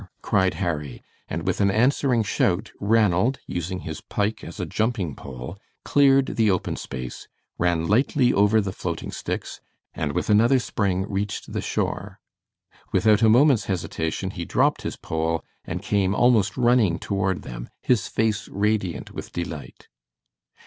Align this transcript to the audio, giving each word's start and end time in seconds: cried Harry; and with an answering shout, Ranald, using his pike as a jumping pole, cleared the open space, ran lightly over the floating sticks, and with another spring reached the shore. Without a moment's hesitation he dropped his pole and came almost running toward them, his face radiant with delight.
cried 0.23 0.55
Harry; 0.55 1.03
and 1.27 1.45
with 1.45 1.61
an 1.61 1.69
answering 1.69 2.23
shout, 2.23 2.71
Ranald, 2.79 3.37
using 3.45 3.81
his 3.81 4.01
pike 4.01 4.43
as 4.43 4.59
a 4.59 4.65
jumping 4.65 5.15
pole, 5.15 5.59
cleared 5.85 6.37
the 6.37 6.49
open 6.49 6.75
space, 6.75 7.27
ran 7.59 7.85
lightly 7.87 8.33
over 8.33 8.61
the 8.61 8.71
floating 8.73 9.11
sticks, 9.11 9.61
and 9.93 10.13
with 10.13 10.27
another 10.27 10.57
spring 10.57 11.05
reached 11.07 11.53
the 11.53 11.61
shore. 11.61 12.19
Without 12.91 13.21
a 13.21 13.29
moment's 13.29 13.65
hesitation 13.65 14.31
he 14.31 14.43
dropped 14.43 14.81
his 14.81 14.95
pole 14.95 15.43
and 15.65 15.83
came 15.83 16.15
almost 16.15 16.57
running 16.57 16.97
toward 16.97 17.43
them, 17.43 17.69
his 17.83 18.07
face 18.07 18.47
radiant 18.47 19.11
with 19.11 19.31
delight. 19.31 19.87